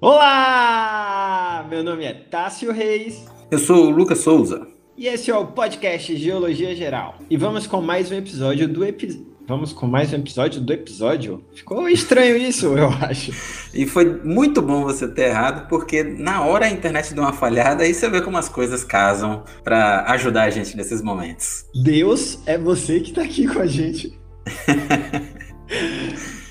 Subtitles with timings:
[0.00, 1.66] Olá!
[1.68, 3.24] Meu nome é Tássio Reis.
[3.50, 4.66] Eu sou o Lucas Souza.
[4.96, 7.16] E esse é o podcast Geologia Geral.
[7.28, 9.30] E vamos com mais um episódio do episódio.
[9.48, 11.44] Vamos com mais um episódio do episódio?
[11.52, 13.32] Ficou estranho isso, eu acho.
[13.74, 17.84] E foi muito bom você ter errado, porque na hora a internet deu uma falhada
[17.84, 21.66] e você vê como as coisas casam para ajudar a gente nesses momentos.
[21.82, 24.19] Deus é você que tá aqui com a gente.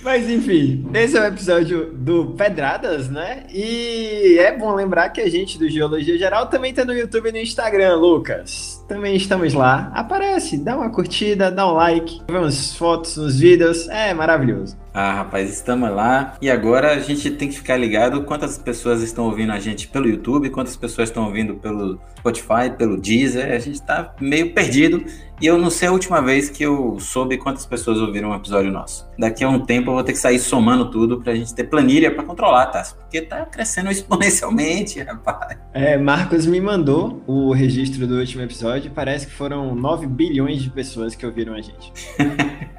[0.02, 3.46] Mas enfim, esse é o episódio do Pedradas, né?
[3.54, 7.32] E é bom lembrar que a gente do Geologia Geral também tá no YouTube e
[7.34, 8.84] no Instagram, Lucas.
[8.88, 9.92] Também estamos lá.
[9.94, 13.90] Aparece, dá uma curtida, dá um like, vê umas fotos, uns vídeos.
[13.90, 14.78] É maravilhoso.
[14.94, 16.36] Ah, rapaz, estamos lá.
[16.42, 20.08] E agora a gente tem que ficar ligado quantas pessoas estão ouvindo a gente pelo
[20.08, 23.54] YouTube, quantas pessoas estão ouvindo pelo Spotify, pelo Deezer.
[23.54, 25.04] A gente está meio perdido.
[25.42, 28.72] E eu não sei a última vez que eu soube quantas pessoas ouviram um episódio
[28.72, 29.08] nosso.
[29.18, 32.14] Daqui a um tempo eu vou ter que sair somando tudo pra gente ter planilha
[32.14, 32.84] para controlar, tá?
[33.00, 35.58] Porque tá crescendo exponencialmente, rapaz.
[35.74, 38.92] É, Marcos me mandou o registro do último episódio.
[38.92, 41.94] Parece que foram 9 bilhões de pessoas que ouviram a gente.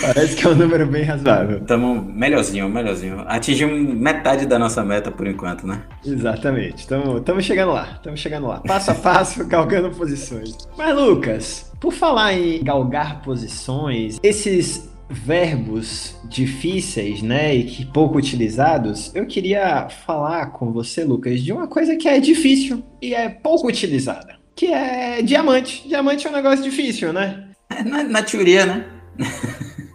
[0.00, 1.58] Parece que é um número bem razoável.
[1.58, 3.24] Estamos melhorzinho, melhorzinho.
[3.26, 5.82] Atingimos metade da nossa meta por enquanto, né?
[6.04, 6.80] Exatamente.
[6.80, 7.92] Estamos chegando lá.
[7.96, 8.60] Estamos chegando lá.
[8.60, 10.56] Passo a passo, galgando posições.
[10.76, 19.14] Mas, Lucas, por falar em galgar posições, esses verbos difíceis, né, e que pouco utilizados,
[19.14, 23.68] eu queria falar com você, Lucas, de uma coisa que é difícil e é pouco
[23.68, 25.86] utilizada, que é diamante.
[25.86, 27.48] Diamante é um negócio difícil, né?
[27.84, 28.86] Na, na teoria, né?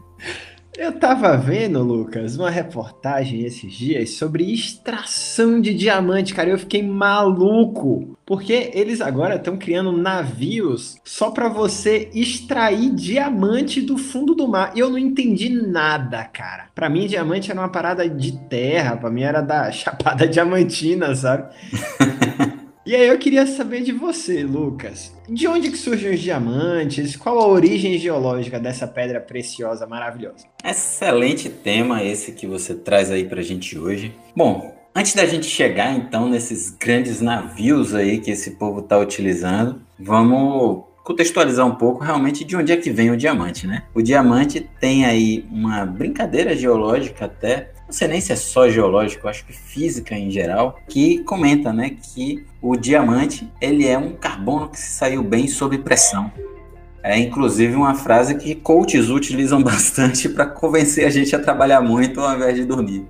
[0.78, 6.52] Eu tava vendo, Lucas, uma reportagem esses dias sobre extração de diamante, cara.
[6.52, 8.16] Eu fiquei maluco.
[8.24, 14.74] Porque eles agora estão criando navios só para você extrair diamante do fundo do mar.
[14.76, 16.68] E eu não entendi nada, cara.
[16.76, 18.98] Para mim, diamante era uma parada de terra.
[18.98, 21.52] Para mim, era da Chapada Diamantina, sabe?
[22.88, 25.14] E aí eu queria saber de você, Lucas.
[25.28, 27.18] De onde que surgem os diamantes?
[27.18, 30.46] Qual a origem geológica dessa pedra preciosa maravilhosa?
[30.64, 34.16] Excelente tema esse que você traz aí pra gente hoje.
[34.34, 39.82] Bom, antes da gente chegar então nesses grandes navios aí que esse povo está utilizando,
[40.00, 43.84] vamos contextualizar um pouco realmente de onde é que vem o diamante, né?
[43.96, 49.30] O diamante tem aí uma brincadeira geológica até não sei nem se é só geológico,
[49.30, 54.68] acho que física em geral, que comenta, né, que o diamante ele é um carbono
[54.68, 56.30] que se saiu bem sob pressão.
[57.02, 62.20] É inclusive uma frase que coaches utilizam bastante para convencer a gente a trabalhar muito
[62.20, 63.06] ao invés de dormir.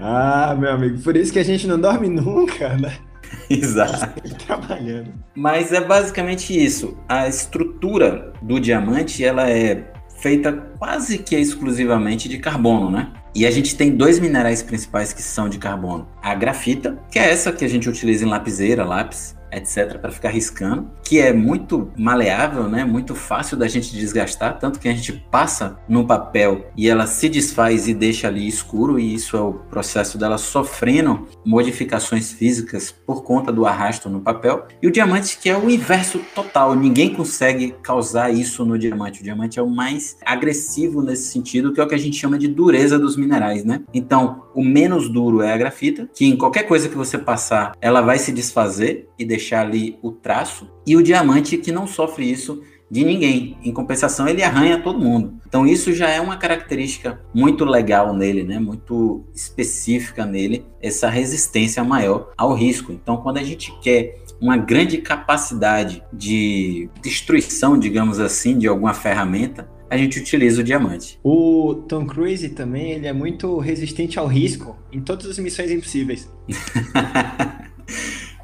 [0.00, 2.94] Ah, meu amigo, por isso que a gente não dorme nunca, né?
[3.48, 4.20] Exato.
[4.46, 5.12] Trabalhando.
[5.34, 6.96] Mas é basicamente isso.
[7.08, 13.12] A estrutura do diamante ela é feita quase que exclusivamente de carbono, né?
[13.34, 16.08] E a gente tem dois minerais principais que são de carbono.
[16.22, 20.30] A grafita, que é essa que a gente utiliza em lapiseira, lápis, etc, para ficar
[20.30, 22.84] riscando, que é muito maleável, né?
[22.84, 27.28] Muito fácil da gente desgastar, tanto que a gente passa no papel e ela se
[27.28, 33.22] desfaz e deixa ali escuro e isso é o processo dela sofrendo modificações físicas por
[33.22, 34.66] conta do arrasto no papel.
[34.82, 39.20] E o diamante que é o inverso total, ninguém consegue causar isso no diamante.
[39.20, 42.38] O diamante é o mais agressivo nesse sentido, que é o que a gente chama
[42.38, 43.82] de dureza dos minerais, né?
[43.92, 48.00] Então, o menos duro é a grafita, que em qualquer coisa que você passar, ela
[48.00, 49.24] vai se desfazer e
[49.62, 53.56] ali o traço, e o diamante que não sofre isso de ninguém.
[53.62, 55.34] Em compensação, ele arranha todo mundo.
[55.46, 58.58] Então isso já é uma característica muito legal nele, né?
[58.58, 62.92] Muito específica nele, essa resistência maior ao risco.
[62.92, 69.68] Então quando a gente quer uma grande capacidade de destruição, digamos assim, de alguma ferramenta,
[69.88, 71.18] a gente utiliza o diamante.
[71.22, 76.30] O Tom Cruise também, ele é muito resistente ao risco em todas as missões impossíveis.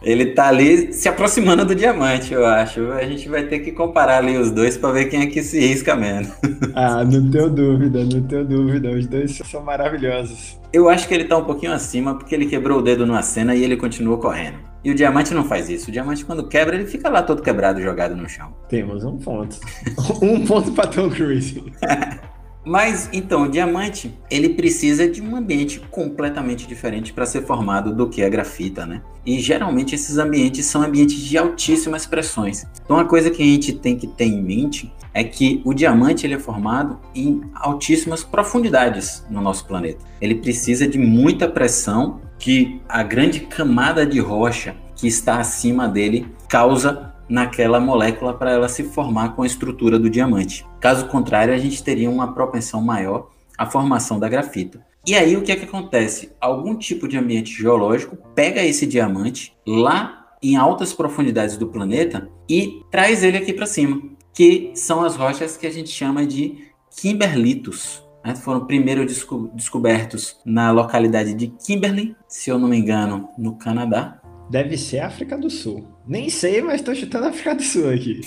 [0.03, 2.93] Ele tá ali se aproximando do diamante, eu acho.
[2.93, 5.61] A gente vai ter que comparar ali os dois para ver quem é que se
[5.61, 6.33] risca menos.
[6.75, 8.91] Ah, não tenho dúvida, não tenho dúvida.
[8.91, 10.59] Os dois são maravilhosos.
[10.73, 13.55] Eu acho que ele tá um pouquinho acima porque ele quebrou o dedo numa cena
[13.55, 14.59] e ele continuou correndo.
[14.85, 15.91] E o diamante não faz isso.
[15.91, 18.55] O diamante, quando quebra, ele fica lá todo quebrado, jogado no chão.
[18.69, 19.59] Temos um ponto.
[20.23, 21.63] um ponto para Tom Cruise.
[22.65, 28.09] Mas então, o diamante, ele precisa de um ambiente completamente diferente para ser formado do
[28.09, 29.03] que a grafita, né?
[29.27, 32.65] E geralmente esses ambientes são ambientes de altíssimas pressões.
[32.85, 36.27] Então, uma coisa que a gente tem que ter em mente é que o diamante
[36.27, 40.05] ele é formado em altíssimas profundidades no nosso planeta.
[40.21, 46.27] Ele precisa de muita pressão que a grande camada de rocha que está acima dele
[46.49, 50.67] causa naquela molécula para ela se formar com a estrutura do diamante.
[50.79, 54.85] Caso contrário, a gente teria uma propensão maior à formação da grafita.
[55.07, 56.31] E aí o que é que acontece?
[56.39, 62.83] Algum tipo de ambiente geológico pega esse diamante lá em altas profundidades do planeta e
[62.91, 64.03] traz ele aqui para cima,
[64.35, 66.59] que são as rochas que a gente chama de
[67.01, 68.03] kimberlitos.
[68.23, 68.35] Né?
[68.35, 74.22] Foram primeiro desco descobertos na localidade de Kimberley, se eu não me engano, no Canadá.
[74.53, 75.89] Deve ser África do Sul.
[76.07, 78.21] Nem sei, mas estou chutando África do Sul aqui.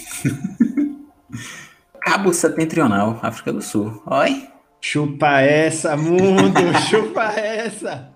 [2.01, 4.01] Cabo Setentrional, África do Sul.
[4.07, 4.47] Oi?
[4.81, 6.59] Chupa essa, mundo!
[6.89, 8.09] chupa essa!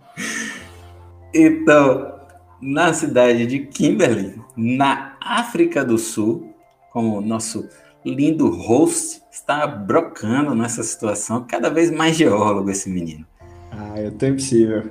[1.31, 2.19] Então,
[2.59, 6.51] na cidade de Kimberley, na África do Sul,
[6.91, 7.69] como nosso
[8.03, 13.23] lindo host está brocando nessa situação, cada vez mais geólogo esse menino.
[13.71, 14.89] Ah, eu tô impossível.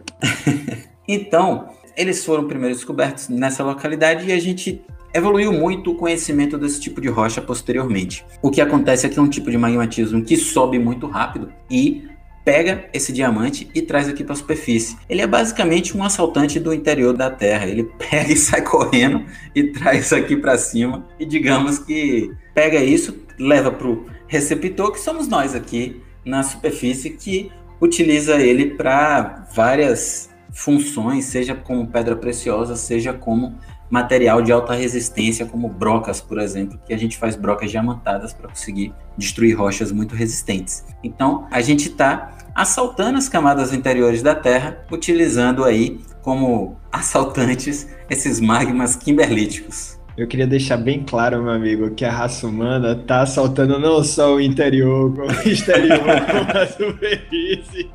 [1.09, 4.81] então, eles foram primeiro descobertos nessa localidade e a gente
[5.13, 8.25] evoluiu muito o conhecimento desse tipo de rocha posteriormente.
[8.41, 12.07] O que acontece é que é um tipo de magmatismo que sobe muito rápido e
[12.45, 14.97] pega esse diamante e traz aqui para a superfície.
[15.09, 17.67] Ele é basicamente um assaltante do interior da Terra.
[17.67, 23.17] Ele pega e sai correndo e traz aqui para cima e digamos que pega isso,
[23.39, 27.51] leva para o receptor que somos nós aqui na superfície que
[27.81, 33.59] utiliza ele para várias funções, seja como pedra preciosa, seja como
[33.91, 38.49] material de alta resistência, como brocas, por exemplo, que a gente faz brocas diamantadas para
[38.49, 40.85] conseguir destruir rochas muito resistentes.
[41.03, 48.41] Então, a gente está assaltando as camadas interiores da Terra, utilizando aí como assaltantes esses
[48.41, 49.98] magmas kimberlíticos.
[50.19, 54.35] Eu queria deixar bem claro, meu amigo, que a raça humana tá assaltando não só
[54.35, 57.89] o interior, como o exterior, como a superfície.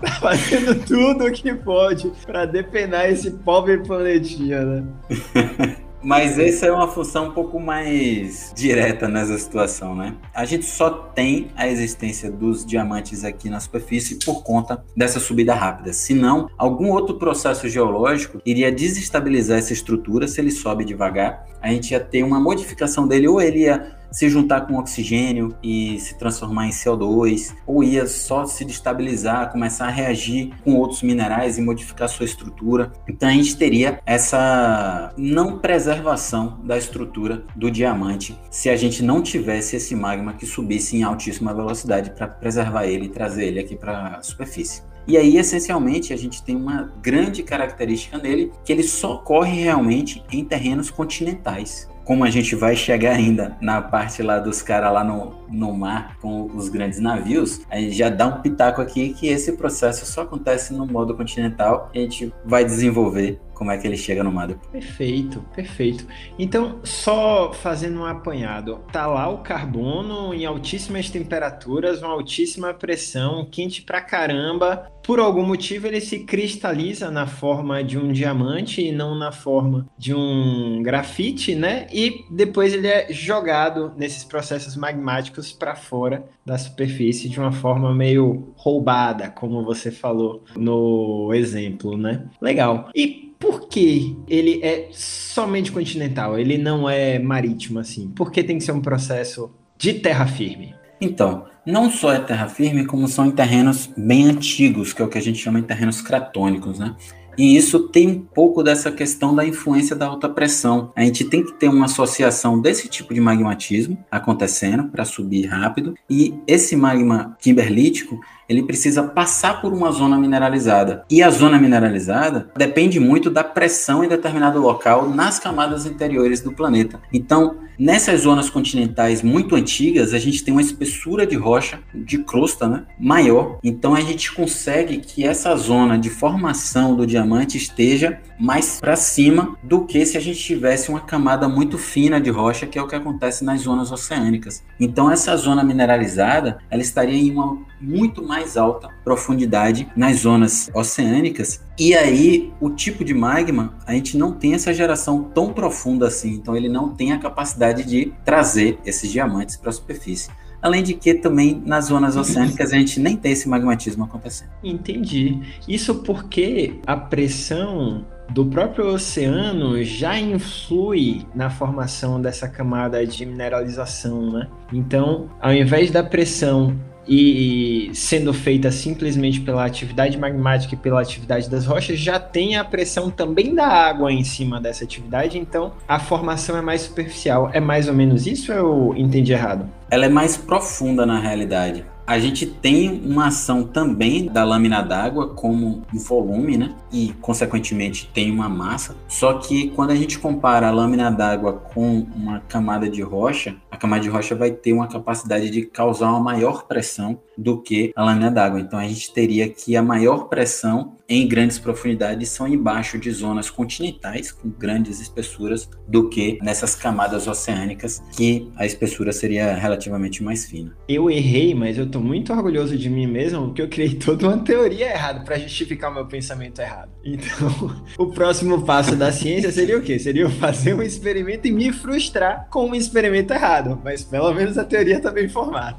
[0.00, 4.84] Tá fazendo tudo o que pode para depenar esse pobre planetinha, né?
[6.02, 10.16] Mas essa é uma função um pouco mais direta nessa situação, né?
[10.34, 15.54] A gente só tem a existência dos diamantes aqui na superfície por conta dessa subida
[15.54, 15.92] rápida.
[15.92, 21.46] Senão, algum outro processo geológico iria desestabilizar essa estrutura se ele sobe devagar.
[21.60, 25.98] A gente ia ter uma modificação dele, ou ele ia se juntar com oxigênio e
[26.00, 31.58] se transformar em CO2, ou ia só se destabilizar, começar a reagir com outros minerais
[31.58, 32.92] e modificar sua estrutura.
[33.08, 39.22] Então a gente teria essa não preservação da estrutura do diamante se a gente não
[39.22, 43.76] tivesse esse magma que subisse em altíssima velocidade para preservar ele e trazer ele aqui
[43.76, 44.82] para a superfície.
[45.06, 50.22] E aí, essencialmente, a gente tem uma grande característica nele, que ele só corre realmente
[50.30, 55.04] em terrenos continentais como a gente vai chegar ainda na parte lá dos caras lá
[55.04, 59.28] no, no mar com os grandes navios, a gente já dá um pitaco aqui que
[59.28, 63.86] esse processo só acontece no modo continental e a gente vai desenvolver como é que
[63.86, 66.06] ele chega no mar Perfeito, perfeito.
[66.38, 73.44] Então, só fazendo um apanhado, tá lá o carbono em altíssimas temperaturas, uma altíssima pressão,
[73.44, 74.90] quente pra caramba.
[75.02, 79.86] Por algum motivo ele se cristaliza na forma de um diamante e não na forma
[79.98, 81.86] de um grafite, né?
[81.92, 87.94] E depois ele é jogado nesses processos magmáticos para fora da superfície de uma forma
[87.94, 92.24] meio roubada, como você falou no exemplo, né?
[92.40, 92.88] Legal.
[92.96, 96.38] E por que ele é somente continental?
[96.38, 98.08] Ele não é marítimo assim?
[98.10, 100.74] Por que tem que ser um processo de terra firme?
[101.00, 105.08] Então, não só é terra firme, como são em terrenos bem antigos, que é o
[105.08, 106.94] que a gente chama de terrenos cratônicos, né?
[107.38, 110.92] E isso tem um pouco dessa questão da influência da alta pressão.
[110.94, 115.94] A gente tem que ter uma associação desse tipo de magmatismo acontecendo para subir rápido.
[116.10, 118.20] E esse magma kimberlítico,
[118.50, 121.04] ele precisa passar por uma zona mineralizada.
[121.08, 126.50] E a zona mineralizada depende muito da pressão em determinado local nas camadas interiores do
[126.50, 127.00] planeta.
[127.12, 132.66] Então, nessas zonas continentais muito antigas, a gente tem uma espessura de rocha, de crosta,
[132.66, 133.60] né, maior.
[133.62, 139.56] Então, a gente consegue que essa zona de formação do diamante esteja mais para cima
[139.62, 142.88] do que se a gente tivesse uma camada muito fina de rocha, que é o
[142.88, 144.64] que acontece nas zonas oceânicas.
[144.80, 151.64] Então, essa zona mineralizada, ela estaria em uma muito mais alta profundidade nas zonas oceânicas.
[151.78, 156.32] E aí, o tipo de magma, a gente não tem essa geração tão profunda assim,
[156.32, 160.30] então ele não tem a capacidade de trazer esses diamantes para a superfície.
[160.62, 164.50] Além de que também nas zonas oceânicas a gente nem tem esse magmatismo acontecendo.
[164.62, 165.40] Entendi.
[165.66, 174.30] Isso porque a pressão do próprio oceano já influi na formação dessa camada de mineralização,
[174.30, 174.48] né?
[174.72, 176.76] Então, ao invés da pressão
[177.12, 182.64] e sendo feita simplesmente pela atividade magmática e pela atividade das rochas, já tem a
[182.64, 187.50] pressão também da água em cima dessa atividade, então a formação é mais superficial.
[187.52, 189.68] É mais ou menos isso ou eu entendi errado?
[189.90, 191.84] Ela é mais profunda na realidade.
[192.10, 196.74] A gente tem uma ação também da lâmina d'água como um volume, né?
[196.92, 198.96] E, consequentemente, tem uma massa.
[199.06, 203.76] Só que quando a gente compara a lâmina d'água com uma camada de rocha, a
[203.76, 208.02] camada de rocha vai ter uma capacidade de causar uma maior pressão do que a
[208.02, 208.58] lâmina d'água.
[208.58, 213.50] Então, a gente teria que a maior pressão em grandes profundidades são embaixo de zonas
[213.50, 220.46] continentais com grandes espessuras do que nessas camadas oceânicas que a espessura seria relativamente mais
[220.46, 220.76] fina.
[220.88, 224.90] Eu errei, mas eu muito orgulhoso de mim mesmo porque eu criei toda uma teoria
[224.90, 226.90] errada para justificar o meu pensamento errado.
[227.04, 229.98] Então, o próximo passo da ciência seria o quê?
[229.98, 234.56] Seria eu fazer um experimento e me frustrar com um experimento errado, mas pelo menos
[234.58, 235.78] a teoria está bem formada.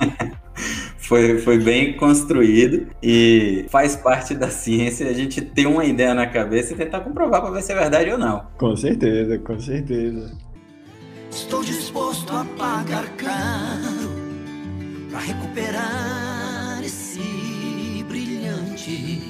[0.98, 6.26] foi, foi bem construído e faz parte da ciência a gente ter uma ideia na
[6.26, 8.46] cabeça e tentar comprovar para ver se é verdade ou não.
[8.58, 10.32] Com certeza, com certeza.
[11.30, 14.15] Estou disposto a pagar caro
[15.10, 19.20] para recuperar esse brilhante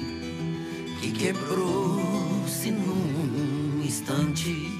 [1.01, 4.77] que quebrou-se num instante.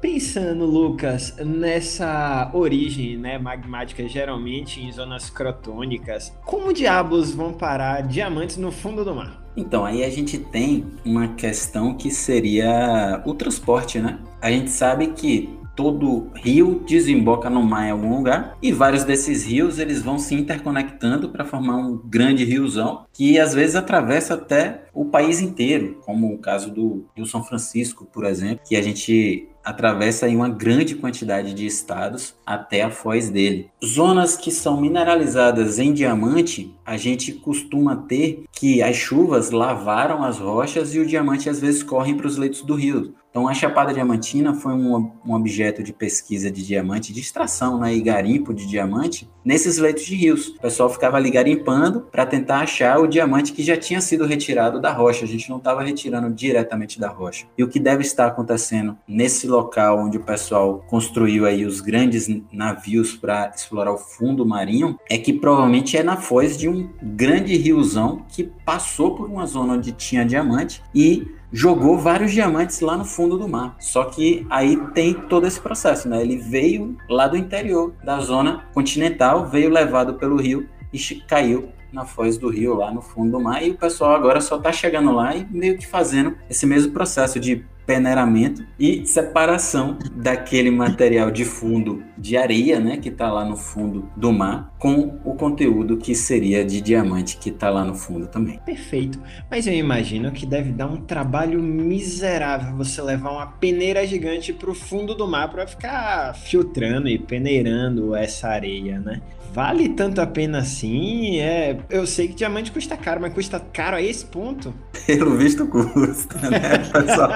[0.00, 8.56] Pensando, Lucas, nessa origem né, magmática, geralmente em zonas crotônicas, como diabos vão parar diamantes
[8.56, 9.40] no fundo do mar?
[9.56, 14.18] Então, aí a gente tem uma questão que seria o transporte, né?
[14.40, 19.44] A gente sabe que todo rio desemboca no mar em algum lugar e vários desses
[19.44, 24.84] rios eles vão se interconectando para formar um grande riozão que às vezes atravessa até
[24.92, 29.48] o país inteiro, como o caso do Rio São Francisco, por exemplo, que a gente
[29.64, 33.70] atravessa em uma grande quantidade de estados até a foz dele.
[33.84, 40.38] Zonas que são mineralizadas em diamante, a gente costuma ter que as chuvas lavaram as
[40.38, 43.14] rochas e o diamante às vezes corre para os leitos do rio.
[43.32, 47.94] Então, a Chapada Diamantina foi um, um, objeto de pesquisa de diamante, de extração né,
[47.94, 50.48] e garimpo de diamante nesses leitos de rios.
[50.48, 54.78] O pessoal ficava ali garimpando para tentar achar o diamante que já tinha sido retirado
[54.78, 55.24] da rocha.
[55.24, 57.46] A gente não estava retirando diretamente da rocha.
[57.56, 62.28] E o que deve estar acontecendo nesse local onde o pessoal construiu aí os grandes
[62.52, 67.56] navios para explorar o fundo marinho é que provavelmente é na foz de um grande
[67.56, 73.04] riozão que passou por uma zona onde tinha diamante e jogou vários diamantes lá no
[73.04, 73.76] fundo do mar.
[73.78, 76.22] Só que aí tem todo esse processo, né?
[76.22, 82.06] Ele veio lá do interior da zona continental, veio levado pelo rio e caiu na
[82.06, 85.12] foz do rio, lá no fundo do mar, e o pessoal agora só está chegando
[85.12, 91.44] lá e meio que fazendo esse mesmo processo de peneiramento e separação daquele material de
[91.44, 96.14] fundo de areia, né, que está lá no fundo do mar, com o conteúdo que
[96.14, 98.58] seria de diamante que está lá no fundo também.
[98.64, 99.20] Perfeito.
[99.50, 104.70] Mas eu imagino que deve dar um trabalho miserável você levar uma peneira gigante para
[104.70, 109.20] o fundo do mar para ficar filtrando e peneirando essa areia, né?
[109.52, 111.38] Vale tanto a pena assim?
[111.38, 114.72] É, eu sei que diamante custa caro, mas custa caro a esse ponto?
[115.06, 116.78] Pelo visto custa, né?
[116.90, 117.30] Pessoal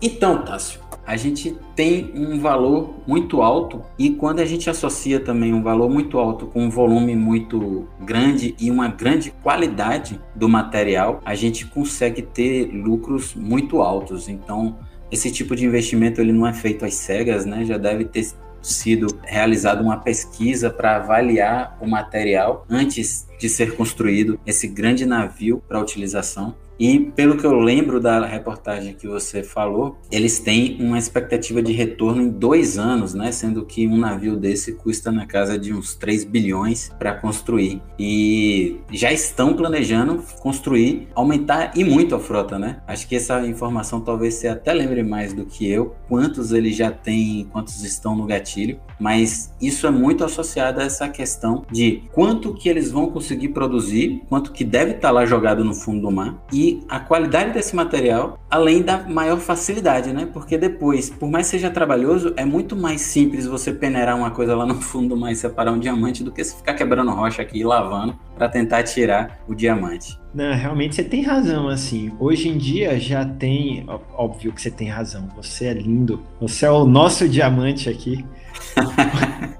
[0.00, 5.52] então, Tássio, a gente tem um valor muito alto e quando a gente associa também
[5.52, 11.20] um valor muito alto com um volume muito grande e uma grande qualidade do material,
[11.24, 14.28] a gente consegue ter lucros muito altos.
[14.28, 14.76] Então,
[15.14, 17.64] esse tipo de investimento ele não é feito às cegas, né?
[17.64, 18.26] Já deve ter
[18.60, 25.62] sido realizada uma pesquisa para avaliar o material antes de ser construído esse grande navio
[25.68, 26.54] para utilização.
[26.78, 31.72] E pelo que eu lembro da reportagem que você falou, eles têm uma expectativa de
[31.72, 33.30] retorno em dois anos, né?
[33.32, 37.80] Sendo que um navio desse custa na casa de uns 3 bilhões para construir.
[37.98, 42.80] E já estão planejando construir, aumentar e muito a frota, né?
[42.86, 46.90] Acho que essa informação talvez você até lembre mais do que eu, quantos eles já
[46.90, 48.80] têm, quantos estão no gatilho.
[48.98, 54.22] Mas isso é muito associado a essa questão de quanto que eles vão conseguir produzir,
[54.28, 57.74] quanto que deve estar tá lá jogado no fundo do mar e a qualidade desse
[57.74, 60.28] material, além da maior facilidade, né?
[60.32, 64.66] Porque depois, por mais seja trabalhoso, é muito mais simples você peneirar uma coisa lá
[64.66, 68.16] no fundo, mais separar um diamante do que você ficar quebrando rocha aqui e lavando
[68.36, 70.23] para tentar tirar o diamante.
[70.34, 72.10] Não, realmente você tem razão, assim.
[72.18, 75.28] Hoje em dia já tem, óbvio que você tem razão.
[75.36, 76.20] Você é lindo.
[76.40, 78.24] Você é o nosso diamante aqui.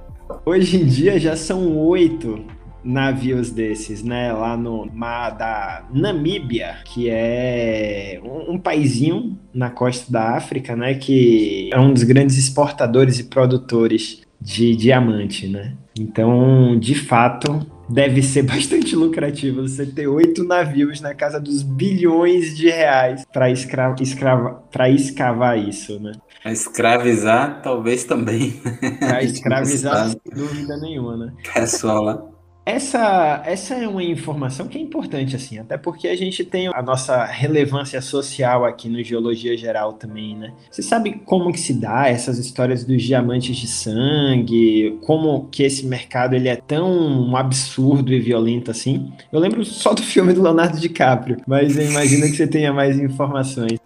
[0.44, 2.44] Hoje em dia já são oito
[2.82, 4.32] navios desses, né?
[4.32, 10.94] Lá no mar da Namíbia, que é um, um paizinho na costa da África, né?
[10.94, 15.76] Que é um dos grandes exportadores e produtores de diamante, né?
[15.98, 22.56] Então, de fato, deve ser bastante lucrativo você ter oito navios na casa dos bilhões
[22.56, 26.12] de reais para escra escrava escavar isso, né?
[26.44, 28.60] A escravizar, talvez também.
[28.98, 31.32] Para escravizar, sem dúvida nenhuma, né?
[31.54, 32.33] Pessoal lá.
[32.66, 36.80] Essa, essa é uma informação que é importante, assim, até porque a gente tem a
[36.80, 40.50] nossa relevância social aqui no Geologia Geral também, né?
[40.70, 45.86] Você sabe como que se dá essas histórias dos diamantes de sangue, como que esse
[45.86, 49.12] mercado ele é tão absurdo e violento assim?
[49.30, 52.98] Eu lembro só do filme do Leonardo DiCaprio, mas eu imagino que você tenha mais
[52.98, 53.78] informações.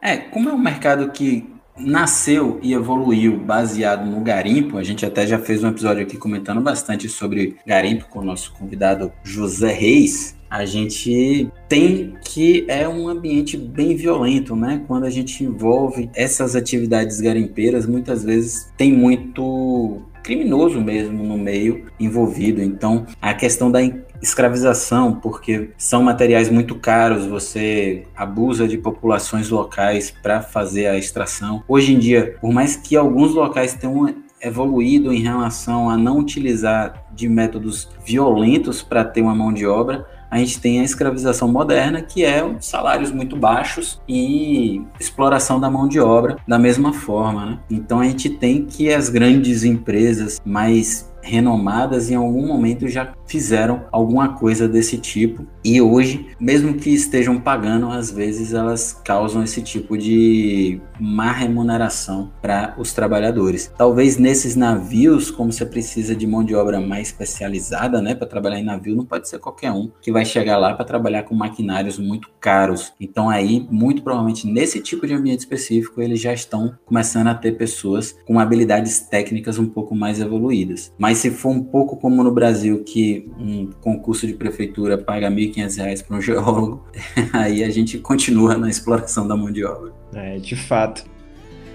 [0.00, 1.46] É, como é um mercado que
[1.80, 4.78] nasceu e evoluiu baseado no garimpo.
[4.78, 8.52] A gente até já fez um episódio aqui comentando bastante sobre garimpo com o nosso
[8.52, 10.38] convidado José Reis.
[10.50, 14.82] A gente tem que é um ambiente bem violento, né?
[14.88, 21.86] Quando a gente envolve essas atividades garimpeiras, muitas vezes tem muito criminoso mesmo no meio
[21.98, 22.62] envolvido.
[22.62, 23.80] Então, a questão da
[24.22, 31.62] escravização, porque são materiais muito caros, você abusa de populações locais para fazer a extração.
[31.66, 37.04] Hoje em dia, por mais que alguns locais tenham evoluído em relação a não utilizar
[37.12, 42.00] de métodos violentos para ter uma mão de obra, a gente tem a escravização moderna,
[42.00, 47.46] que é salários muito baixos e exploração da mão de obra da mesma forma.
[47.46, 47.58] Né?
[47.68, 53.84] Então a gente tem que as grandes empresas mais renomadas em algum momento já fizeram
[53.92, 59.60] alguma coisa desse tipo e hoje, mesmo que estejam pagando, às vezes elas causam esse
[59.60, 63.70] tipo de má remuneração para os trabalhadores.
[63.76, 68.58] Talvez nesses navios, como você precisa de mão de obra mais especializada, né, para trabalhar
[68.58, 71.98] em navio, não pode ser qualquer um que vai chegar lá para trabalhar com maquinários
[71.98, 72.94] muito caros.
[72.98, 77.52] Então aí, muito provavelmente nesse tipo de ambiente específico, eles já estão começando a ter
[77.52, 80.90] pessoas com habilidades técnicas um pouco mais evoluídas.
[80.98, 85.34] Mas se for um pouco como no Brasil, que um concurso de prefeitura paga R$
[85.34, 86.84] 1.500 para um geólogo,
[87.32, 89.92] aí a gente continua na exploração da mão de obra.
[90.14, 91.04] É, de fato.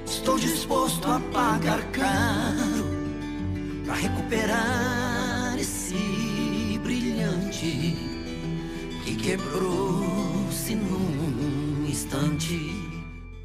[0.06, 2.86] Estou disposto a pagar caro
[3.86, 7.95] para recuperar esse brilhante
[9.04, 12.85] que quebrou-se num instante.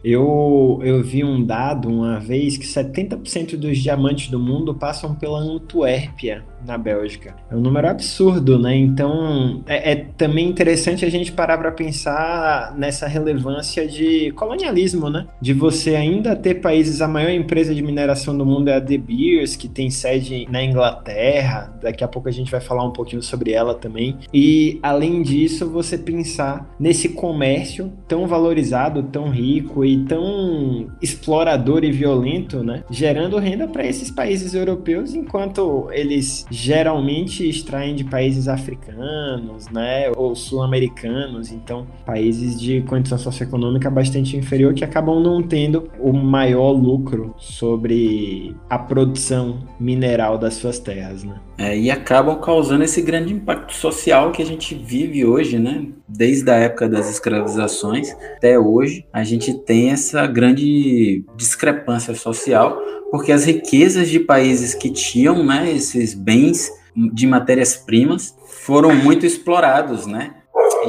[0.03, 5.39] Eu, eu vi um dado uma vez que 70% dos diamantes do mundo passam pela
[5.39, 7.35] Antuérpia, na Bélgica.
[7.51, 8.77] É um número absurdo, né?
[8.77, 15.27] Então é, é também interessante a gente parar para pensar nessa relevância de colonialismo, né?
[15.41, 18.99] De você ainda ter países, a maior empresa de mineração do mundo é a De
[18.99, 21.73] Beers, que tem sede na Inglaterra.
[21.81, 24.17] Daqui a pouco a gente vai falar um pouquinho sobre ela também.
[24.33, 31.93] E além disso, você pensar nesse comércio tão valorizado, tão rico e tão explorador e
[31.93, 32.85] violento, né?
[32.91, 40.35] Gerando renda para esses países europeus, enquanto eles geralmente extraem de países africanos, né, ou
[40.35, 47.35] sul-americanos, então países de condição socioeconômica bastante inferior que acabam não tendo o maior lucro
[47.39, 51.37] sobre a produção mineral das suas terras, né?
[51.61, 55.89] É, e acabam causando esse grande impacto social que a gente vive hoje, né?
[56.09, 63.31] Desde a época das escravizações até hoje, a gente tem essa grande discrepância social porque
[63.31, 70.37] as riquezas de países que tinham né, esses bens de matérias-primas foram muito explorados, né?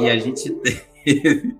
[0.00, 0.56] E a gente
[1.04, 1.54] teve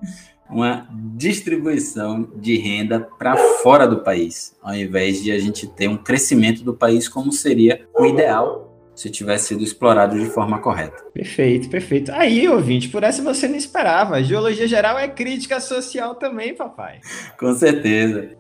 [0.49, 5.99] uma distribuição de renda para fora do país, ao invés de a gente ter um
[5.99, 11.03] crescimento do país como seria o ideal se tivesse sido explorado de forma correta.
[11.13, 12.13] Perfeito, perfeito.
[12.13, 14.23] Aí, ouvinte, por essa você não esperava.
[14.23, 17.01] Geologia geral é crítica social também, papai.
[17.39, 18.31] Com certeza.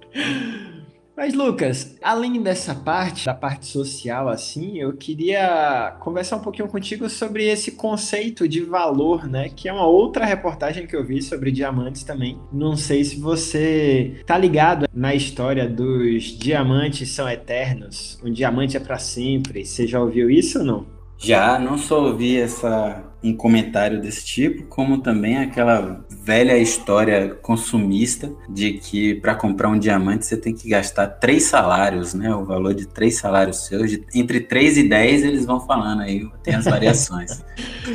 [1.14, 7.08] Mas, Lucas, além dessa parte, da parte social, assim, eu queria conversar um pouquinho contigo
[7.10, 9.50] sobre esse conceito de valor, né?
[9.50, 12.40] Que é uma outra reportagem que eu vi sobre diamantes também.
[12.50, 18.80] Não sei se você tá ligado na história dos diamantes são eternos, um diamante é
[18.80, 19.66] para sempre.
[19.66, 21.01] Você já ouviu isso ou não?
[21.22, 28.32] Já, não só ouvi essa um comentário desse tipo, como também aquela velha história consumista
[28.48, 32.34] de que para comprar um diamante você tem que gastar três salários, né?
[32.34, 36.28] O valor de três salários seus, de, entre 3 e 10 eles vão falando aí,
[36.42, 37.44] tem as variações.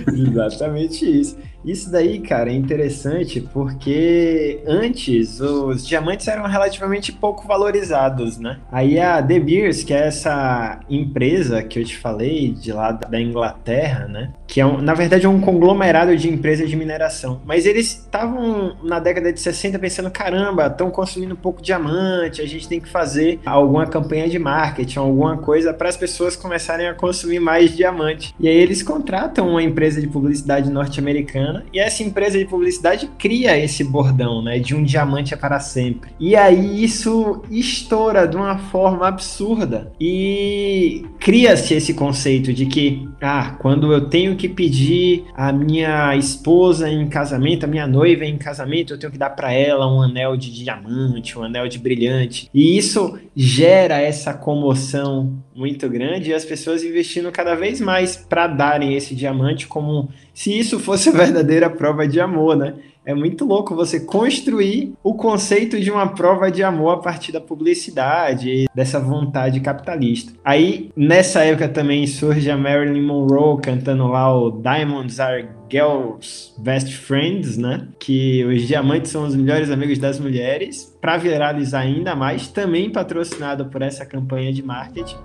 [0.08, 1.38] Exatamente isso.
[1.68, 8.58] Isso daí, cara, é interessante porque antes os diamantes eram relativamente pouco valorizados, né?
[8.72, 13.20] Aí a De Beers, que é essa empresa que eu te falei de lá da
[13.20, 14.32] Inglaterra, né?
[14.48, 17.42] Que é um, na verdade é um conglomerado de empresas de mineração.
[17.46, 22.68] Mas eles estavam na década de 60 pensando, caramba, estão consumindo pouco diamante, a gente
[22.68, 27.40] tem que fazer alguma campanha de marketing, alguma coisa para as pessoas começarem a consumir
[27.40, 28.34] mais diamante.
[28.40, 33.58] E aí eles contratam uma empresa de publicidade norte-americana e essa empresa de publicidade cria
[33.58, 36.12] esse bordão, né, de um diamante é para sempre.
[36.20, 43.56] E aí isso estoura de uma forma absurda e cria-se esse conceito de que, ah,
[43.60, 48.94] quando eu tenho que pedir a minha esposa em casamento, a minha noiva em casamento,
[48.94, 52.50] eu tenho que dar para ela um anel de diamante, um anel de brilhante.
[52.54, 58.48] E isso gera essa comoção muito grande e as pessoas investindo cada vez mais para
[58.48, 62.76] darem esse diamante como se isso fosse verdadeira prova de amor, né?
[63.08, 67.40] É muito louco você construir o conceito de uma prova de amor a partir da
[67.40, 70.34] publicidade, dessa vontade capitalista.
[70.44, 76.94] Aí, nessa época também surge a Marilyn Monroe cantando lá o Diamonds Are Girls Best
[76.98, 77.88] Friends, né?
[77.98, 83.68] Que os diamantes são os melhores amigos das mulheres, para viralizar ainda mais, também patrocinado
[83.68, 85.16] por essa campanha de marketing.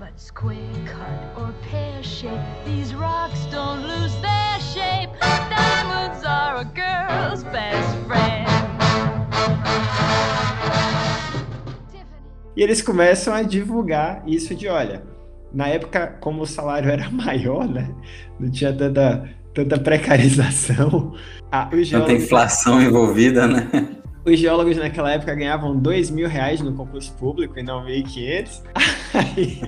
[0.00, 0.18] But
[12.56, 15.02] E eles começam a divulgar isso de, olha,
[15.52, 17.94] na época, como o salário era maior, né?
[18.40, 21.14] Não tinha tanta, tanta precarização.
[21.52, 21.90] Ah, geólogos...
[21.90, 23.68] Tanta inflação envolvida, né?
[24.24, 28.62] Os geólogos naquela época ganhavam dois mil reais no concurso público e não 1.500.
[29.14, 29.60] Aí...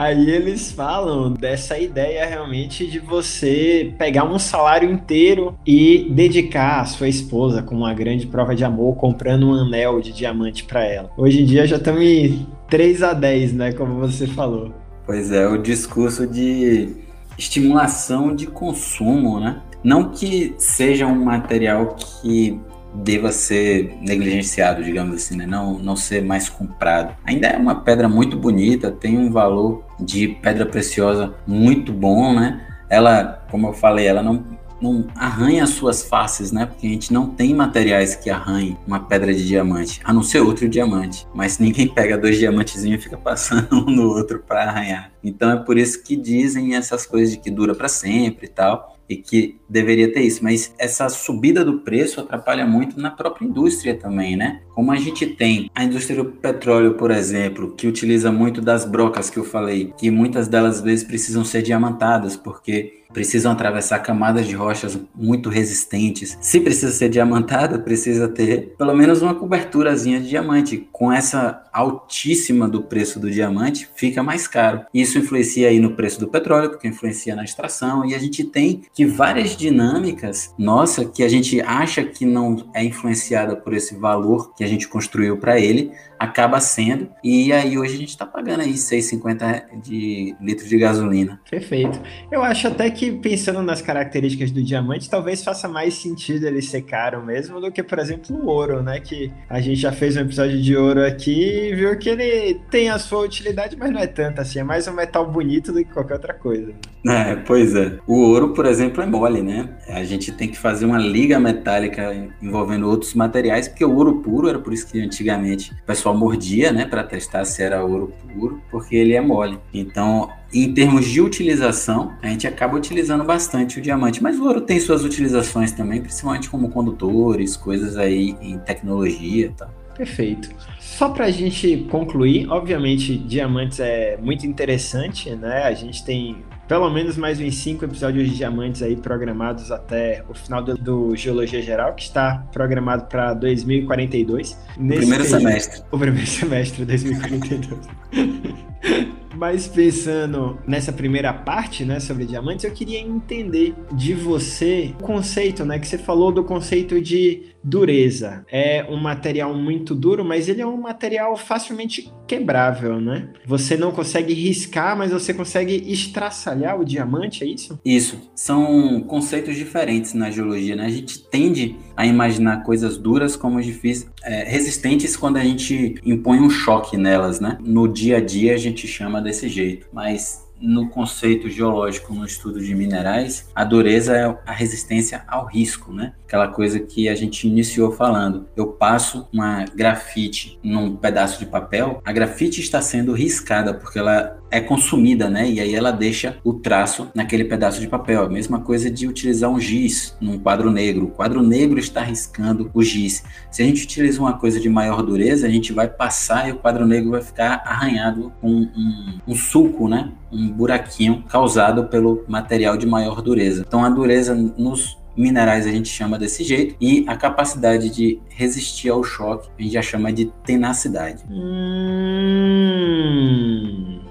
[0.00, 6.86] Aí eles falam dessa ideia realmente de você pegar um salário inteiro e dedicar a
[6.86, 11.10] sua esposa como uma grande prova de amor, comprando um anel de diamante para ela.
[11.18, 13.72] Hoje em dia já estamos em 3 a 10, né?
[13.72, 14.72] Como você falou.
[15.04, 16.96] Pois é, o discurso de
[17.36, 19.60] estimulação de consumo, né?
[19.84, 22.58] Não que seja um material que
[22.94, 25.46] deva ser negligenciado, digamos assim, né?
[25.46, 27.16] não, não ser mais comprado.
[27.24, 32.66] Ainda é uma pedra muito bonita, tem um valor de pedra preciosa muito bom, né?
[32.88, 34.44] Ela, como eu falei, ela não,
[34.80, 36.66] não arranha as suas faces, né?
[36.66, 40.40] Porque a gente não tem materiais que arranhem uma pedra de diamante, a não ser
[40.40, 41.26] outro diamante.
[41.32, 45.12] Mas ninguém pega dois diamantezinhos e fica passando um no outro para arranhar.
[45.22, 48.96] Então é por isso que dizem essas coisas de que dura para sempre e tal
[49.10, 53.96] e que deveria ter isso, mas essa subida do preço atrapalha muito na própria indústria
[53.96, 54.60] também, né?
[54.72, 59.28] Como a gente tem a indústria do petróleo, por exemplo, que utiliza muito das brocas
[59.28, 64.46] que eu falei, que muitas delas às vezes precisam ser diamantadas, porque precisam atravessar camadas
[64.46, 66.36] de rochas muito resistentes.
[66.40, 70.88] Se precisa ser diamantada, precisa ter pelo menos uma coberturazinha de diamante.
[70.92, 74.84] Com essa altíssima do preço do diamante, fica mais caro.
[74.92, 78.82] Isso influencia aí no preço do petróleo, porque influencia na extração, e a gente tem
[78.94, 84.54] que várias dinâmicas nossa que a gente acha que não é influenciada por esse valor
[84.54, 87.08] que a gente construiu para ele, acaba sendo.
[87.24, 91.40] E aí hoje a gente está pagando aí 6,50 de litro de gasolina.
[91.50, 91.98] Perfeito.
[92.30, 96.82] Eu acho até que pensando nas características do diamante, talvez faça mais sentido ele ser
[96.82, 98.98] caro mesmo do que, por exemplo, o ouro, né?
[99.00, 102.90] Que a gente já fez um episódio de ouro aqui e viu que ele tem
[102.90, 104.58] a sua utilidade, mas não é tanto assim.
[104.58, 106.72] É mais um metal bonito do que qualquer outra coisa.
[107.06, 107.98] É, pois é.
[108.06, 109.68] O ouro, por exemplo, é mole, né?
[109.88, 114.48] A gente tem que fazer uma liga metálica envolvendo outros materiais, porque o ouro puro
[114.48, 118.60] era por isso que antigamente o pessoal mordia, né, para testar se era ouro puro,
[118.70, 119.58] porque ele é mole.
[119.72, 124.60] Então, em termos de utilização, a gente acaba utilizando bastante o diamante, mas o ouro
[124.60, 129.68] tem suas utilizações também, principalmente como condutores, coisas aí em tecnologia, tá?
[129.96, 130.50] Perfeito.
[130.78, 135.64] Só para a gente concluir, obviamente, diamantes é muito interessante, né?
[135.64, 140.34] A gente tem pelo menos mais uns cinco episódios de diamantes aí programados até o
[140.34, 144.52] final do, do Geologia Geral, que está programado para 2042.
[144.52, 145.82] O primeiro período, semestre.
[145.90, 149.19] O primeiro semestre de 2042.
[149.40, 155.64] Mas pensando nessa primeira parte, né, sobre diamantes, eu queria entender de você o conceito,
[155.64, 158.44] né, que você falou do conceito de dureza.
[158.50, 163.28] É um material muito duro, mas ele é um material facilmente quebrável, né?
[163.46, 167.78] Você não consegue riscar, mas você consegue estraçalhar o diamante, é isso?
[167.84, 168.30] Isso.
[168.34, 170.86] São conceitos diferentes na geologia, né?
[170.86, 176.40] A gente tende a imaginar coisas duras como difíceis, é, resistentes quando a gente impõe
[176.40, 177.58] um choque nelas, né?
[177.60, 182.60] No dia a dia a gente chama desse jeito, mas no conceito geológico, no estudo
[182.60, 186.12] de minerais, a dureza é a resistência ao risco, né?
[186.26, 188.46] Aquela coisa que a gente iniciou falando.
[188.54, 194.39] Eu passo uma grafite num pedaço de papel, a grafite está sendo riscada porque ela
[194.50, 195.48] é consumida, né?
[195.48, 198.24] E aí ela deixa o traço naquele pedaço de papel.
[198.24, 201.06] A mesma coisa de utilizar um giz num quadro negro.
[201.06, 203.22] O quadro negro está riscando o giz.
[203.50, 206.56] Se a gente utiliza uma coisa de maior dureza, a gente vai passar e o
[206.56, 210.12] quadro negro vai ficar arranhado com um, um sulco, né?
[210.32, 213.64] Um buraquinho causado pelo material de maior dureza.
[213.66, 218.88] Então a dureza nos minerais a gente chama desse jeito, e a capacidade de resistir
[218.88, 221.24] ao choque a gente já chama de tenacidade.
[221.30, 221.50] Hum,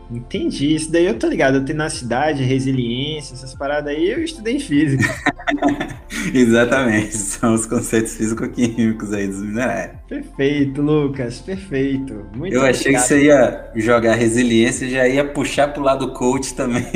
[0.10, 0.76] entendi.
[0.76, 1.64] Isso daí eu tô ligado.
[1.64, 5.04] Tenacidade, resiliência, essas paradas aí eu estudei em física.
[6.34, 9.92] Exatamente, são os conceitos físico-químicos aí dos minerais.
[10.08, 12.26] Perfeito, Lucas, perfeito.
[12.36, 16.54] Muito eu achei que você ia jogar resiliência e já ia puxar pro lado coach
[16.54, 16.84] também.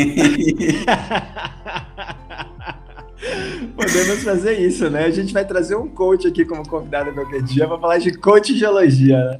[3.75, 5.05] Podemos fazer isso, né?
[5.05, 8.53] A gente vai trazer um coach aqui como convidado qualquer dia para falar de coach
[8.53, 9.39] de geologia, né?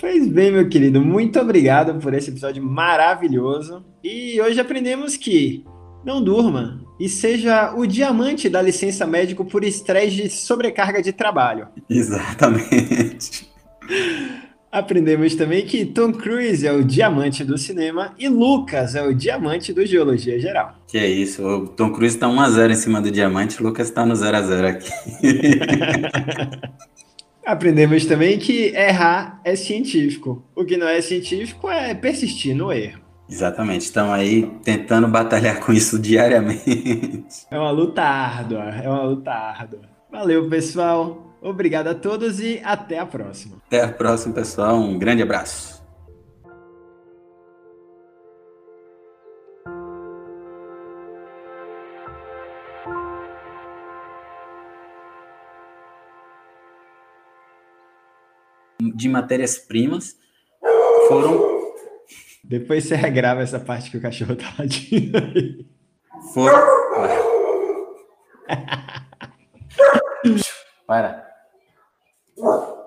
[0.00, 3.84] Pois bem, meu querido, muito obrigado por esse episódio maravilhoso.
[4.02, 5.62] E hoje aprendemos que
[6.02, 11.68] não durma e seja o diamante da licença médico por estresse de sobrecarga de trabalho.
[11.88, 13.46] Exatamente.
[14.72, 19.72] Aprendemos também que Tom Cruise é o diamante do cinema e Lucas é o diamante
[19.72, 20.76] do Geologia Geral.
[20.86, 24.06] Que é isso, o Tom Cruise está 1x0 em cima do diamante, o Lucas está
[24.06, 24.90] no 0x0 aqui.
[27.50, 30.40] Aprendemos também que errar é científico.
[30.54, 33.00] O que não é científico é persistir no erro.
[33.28, 37.46] Exatamente, estão aí tentando batalhar com isso diariamente.
[37.50, 39.80] É uma luta árdua, é uma luta árdua.
[40.12, 41.36] Valeu, pessoal.
[41.42, 43.56] Obrigado a todos e até a próxima.
[43.66, 44.76] Até a próxima, pessoal.
[44.76, 45.79] Um grande abraço.
[59.00, 60.14] De matérias-primas
[61.08, 61.58] foram.
[62.44, 65.66] Depois você regrava essa parte que o cachorro tá latindo aí.
[66.34, 66.60] Foram.
[70.86, 71.26] Para.
[72.36, 72.79] What?